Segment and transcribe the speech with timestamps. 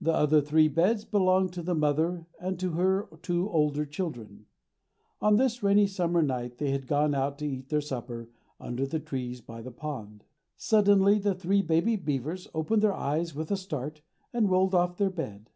[0.00, 4.46] The other three beds belonged to the mother and to her two older children.
[5.20, 8.28] On this rainy summer night they had gone out to eat their supper
[8.58, 10.24] under the trees by the pond.
[10.56, 15.08] Suddenly the three baby beavers opened their eyes with a start, and rolled off their
[15.08, 15.50] bed.